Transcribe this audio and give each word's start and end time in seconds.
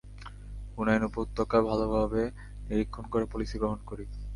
হুনাইন 0.75 1.03
উপত্যকা 1.09 1.57
ভালভাবে 1.69 2.21
নিরীক্ষণ 2.67 3.05
করে 3.13 3.25
পলিসি 3.31 3.55
গ্রহণ 3.61 3.79
করি। 3.89 4.05